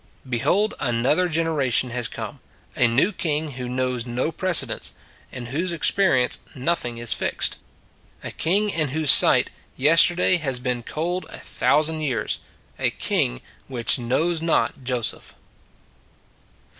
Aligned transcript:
Behold 0.27 0.73
another 0.79 1.29
generation 1.29 1.91
has 1.91 2.07
come, 2.07 2.39
a 2.75 2.87
new 2.87 3.11
king 3.11 3.51
who 3.51 3.69
knows 3.69 4.03
no 4.03 4.31
precedents, 4.31 4.93
in 5.31 5.45
whose 5.53 5.71
experience 5.71 6.39
nothing 6.55 6.97
is 6.97 7.13
fixed: 7.13 7.57
A 8.23 8.31
king 8.31 8.71
in 8.71 8.87
whose 8.87 9.11
sight 9.11 9.51
yesterday 9.77 10.37
has 10.37 10.59
been 10.59 10.81
cold 10.81 11.27
a 11.29 11.37
thousand 11.37 12.01
years; 12.01 12.39
a 12.79 12.89
king 12.89 13.41
which 13.67 13.99
knows 13.99 14.41
not 14.41 14.83
Joseph. 14.83 15.35